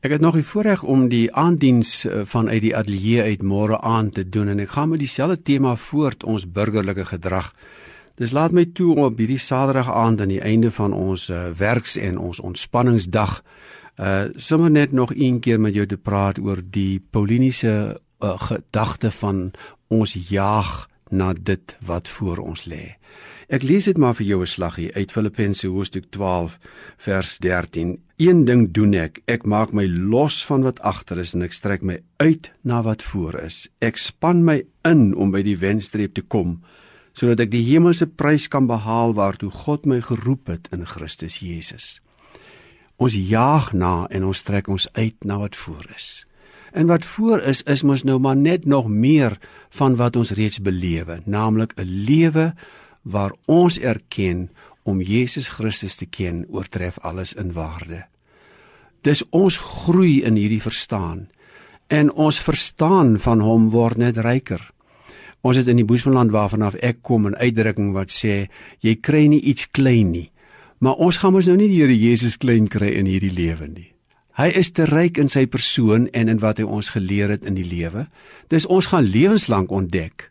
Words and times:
Ek 0.00 0.14
het 0.14 0.22
nog 0.24 0.34
die 0.34 0.44
voorreg 0.44 0.82
om 0.82 1.10
die 1.12 1.26
aanddiens 1.36 2.06
eh, 2.08 2.22
vanuit 2.24 2.62
die 2.64 2.76
ateljee 2.76 3.22
uit 3.22 3.42
môre 3.44 3.76
aan 3.84 4.08
te 4.10 4.22
doen 4.24 4.48
en 4.48 4.62
ek 4.64 4.72
gaan 4.72 4.88
met 4.88 5.02
dieselfde 5.02 5.36
tema 5.44 5.74
voort 5.76 6.24
ons 6.24 6.46
burgerlike 6.48 7.04
gedrag. 7.10 7.50
Dis 8.16 8.32
laat 8.32 8.56
my 8.56 8.64
toe 8.72 8.94
om 8.94 9.02
op 9.04 9.20
hierdie 9.20 9.38
Saterdag 9.38 9.90
aand 9.92 10.20
aan 10.24 10.32
die 10.32 10.40
einde 10.40 10.70
van 10.72 10.96
ons 10.96 11.28
uh, 11.28 11.50
werks 11.56 11.98
en 12.00 12.16
ons 12.18 12.40
ontspanningsdag 12.40 13.42
uh 14.00 14.32
sommer 14.40 14.70
net 14.70 14.92
nog 14.92 15.12
een 15.12 15.40
keer 15.40 15.60
met 15.60 15.74
jou 15.76 15.84
te 15.86 16.00
praat 16.00 16.38
oor 16.40 16.62
die 16.64 17.04
Pauliniese 17.10 18.00
uh, 18.24 18.40
gedagte 18.40 19.10
van 19.10 19.50
ons 19.88 20.16
jaag 20.28 20.88
na 21.12 21.32
dit 21.32 21.76
wat 21.86 22.08
voor 22.08 22.38
ons 22.38 22.64
lê. 22.64 22.96
Ek 23.50 23.64
lees 23.66 23.88
dit 23.90 23.98
maar 23.98 24.14
vir 24.14 24.26
jou 24.26 24.40
'n 24.42 24.46
slaggie 24.46 24.94
uit 24.94 25.12
Filippense 25.12 25.66
hoofstuk 25.66 26.10
12 26.10 26.58
vers 26.96 27.38
13. 27.38 27.98
Een 28.16 28.44
ding 28.44 28.70
doen 28.72 28.94
ek, 28.94 29.22
ek 29.26 29.44
maak 29.44 29.72
my 29.72 29.86
los 29.86 30.44
van 30.46 30.62
wat 30.62 30.80
agter 30.80 31.18
is 31.18 31.34
en 31.34 31.42
ek 31.42 31.52
strek 31.52 31.82
my 31.82 31.98
uit 32.16 32.50
na 32.62 32.82
wat 32.82 33.02
voor 33.02 33.40
is. 33.40 33.68
Ek 33.80 33.96
span 33.96 34.44
my 34.44 34.62
in 34.84 35.14
om 35.16 35.30
by 35.30 35.42
die 35.42 35.58
wenstreep 35.58 36.14
te 36.14 36.22
kom 36.22 36.62
sodat 37.12 37.40
ek 37.40 37.50
die 37.50 37.64
hemelse 37.66 38.06
prys 38.06 38.48
kan 38.48 38.66
behaal 38.66 39.14
waartoe 39.14 39.50
God 39.50 39.86
my 39.86 40.00
geroep 40.00 40.46
het 40.46 40.68
in 40.72 40.86
Christus 40.86 41.38
Jesus. 41.38 42.00
Ons 42.96 43.14
jaag 43.14 43.72
na 43.72 44.06
en 44.10 44.24
ons 44.24 44.42
trek 44.42 44.68
ons 44.68 44.88
uit 44.92 45.24
na 45.24 45.38
wat 45.38 45.56
voor 45.56 45.86
is. 45.96 46.26
En 46.72 46.86
wat 46.86 47.04
voor 47.04 47.42
is 47.42 47.62
is 47.62 47.82
mos 47.82 48.02
nou 48.02 48.18
maar 48.18 48.36
net 48.36 48.64
nog 48.64 48.88
meer 48.88 49.38
van 49.68 49.96
wat 49.96 50.16
ons 50.16 50.30
reeds 50.30 50.60
belewe, 50.60 51.20
naamlik 51.24 51.72
'n 51.76 52.04
lewe 52.06 52.54
waar 53.02 53.32
ons 53.44 53.78
erken 53.78 54.50
om 54.82 55.00
Jesus 55.00 55.48
Christus 55.48 55.94
te 55.94 56.06
ken 56.06 56.46
oortref 56.48 56.98
alles 56.98 57.34
in 57.34 57.52
waarde. 57.52 58.04
Dis 59.00 59.22
ons 59.30 59.56
groei 59.56 60.22
in 60.22 60.36
hierdie 60.36 60.62
verstaan 60.62 61.28
en 61.86 62.12
ons 62.12 62.40
verstaan 62.40 63.18
van 63.18 63.40
hom 63.40 63.70
word 63.70 63.96
net 63.96 64.16
ryker. 64.16 64.70
Ons 65.40 65.56
het 65.56 65.70
in 65.72 65.80
die 65.80 65.84
Boesmanland 65.88 66.30
waarvanaf 66.30 66.74
ek 66.74 67.02
kom 67.02 67.26
'n 67.26 67.36
uitdrukking 67.36 67.92
wat 67.92 68.10
sê 68.10 68.48
jy 68.80 68.94
kry 69.00 69.26
nie 69.26 69.40
iets 69.40 69.70
klein 69.70 70.10
nie. 70.10 70.30
Maar 70.78 70.94
ons 70.94 71.16
gaan 71.16 71.32
mos 71.32 71.46
nou 71.46 71.56
nie 71.56 71.68
die 71.68 71.80
Here 71.80 71.98
Jesus 71.98 72.36
klein 72.36 72.68
kry 72.68 72.88
in 72.88 73.06
hierdie 73.06 73.32
lewe 73.32 73.68
nie. 73.68 73.92
Hy 74.40 74.54
is 74.56 74.70
te 74.72 74.86
ryk 74.88 75.18
in 75.20 75.28
sy 75.28 75.42
persoon 75.52 76.06
en 76.16 76.30
in 76.32 76.38
wat 76.40 76.62
hy 76.62 76.64
ons 76.64 76.94
geleer 76.94 77.28
het 77.28 77.42
in 77.44 77.58
die 77.58 77.66
lewe. 77.66 78.06
Dis 78.48 78.64
ons 78.72 78.86
gaan 78.88 79.04
lewenslank 79.04 79.68
ontdek 79.68 80.30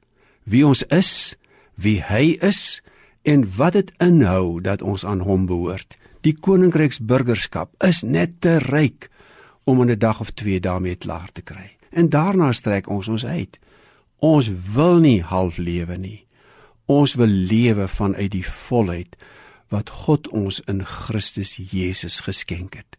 wie 0.50 0.64
ons 0.66 0.82
is, 0.90 1.36
wie 1.78 2.00
hy 2.02 2.40
is 2.42 2.80
en 3.22 3.44
wat 3.60 3.76
dit 3.78 3.92
inhou 4.02 4.58
dat 4.66 4.82
ons 4.82 5.06
aan 5.06 5.22
hom 5.28 5.46
behoort. 5.46 5.94
Die 6.26 6.34
koninkryksburgerskap 6.34 7.70
is 7.86 8.02
net 8.02 8.40
te 8.42 8.58
ryk 8.66 9.12
om 9.70 9.84
in 9.86 9.92
'n 9.92 10.00
dag 10.00 10.20
of 10.26 10.34
twee 10.34 10.60
daarmee 10.60 10.96
klaar 10.96 11.30
te 11.32 11.46
kry. 11.46 11.78
En 11.92 12.10
daarna 12.10 12.52
strek 12.52 12.90
ons 12.90 13.08
ons 13.08 13.26
uit. 13.26 13.60
Ons 14.20 14.50
wil 14.74 14.98
nie 14.98 15.22
half 15.22 15.58
lewe 15.58 15.98
nie. 15.98 16.26
Ons 16.86 17.14
wil 17.14 17.30
lewe 17.30 17.88
vanuit 17.88 18.32
die 18.32 18.48
volheid 18.48 19.16
wat 19.70 19.90
God 19.90 20.28
ons 20.28 20.62
in 20.66 20.86
Christus 20.86 21.56
Jesus 21.56 22.20
geskenk 22.20 22.74
het. 22.74 22.99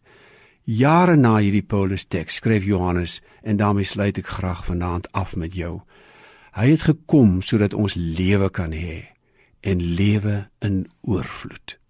Jare 0.63 1.15
na 1.17 1.39
hierdie 1.41 1.65
Paulus 1.65 2.05
teks 2.05 2.37
skryf 2.37 2.63
Johannes 2.63 3.17
en 3.41 3.57
daarmee 3.57 3.87
sluit 3.87 4.19
ek 4.21 4.29
graag 4.29 4.61
vanaand 4.67 5.09
af 5.17 5.33
met 5.35 5.57
jou. 5.57 5.81
Hy 6.53 6.67
het 6.75 6.85
gekom 6.85 7.39
sodat 7.41 7.73
ons 7.73 7.97
lewe 7.97 8.51
kan 8.53 8.75
hê 8.75 9.17
en 9.65 9.81
lewe 9.81 10.45
in 10.61 10.85
oorvloed. 11.01 11.80